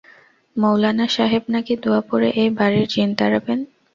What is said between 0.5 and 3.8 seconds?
মৌলানা সাহেব নাকি দোয়া পড়ে এই বাড়ির জিন তাড়াবেন!